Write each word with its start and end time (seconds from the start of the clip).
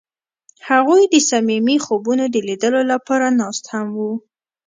هغوی 0.69 1.01
د 1.13 1.15
صمیمي 1.29 1.77
خوبونو 1.85 2.25
د 2.29 2.35
لیدلو 2.47 2.81
لپاره 2.91 3.25
ناست 3.39 3.63
هم 3.73 3.87
وو. 3.99 4.13